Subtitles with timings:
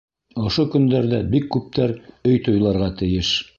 [0.43, 1.95] Ошо көндәрҙә бик күптәр
[2.33, 3.33] өй туйларға тейеш.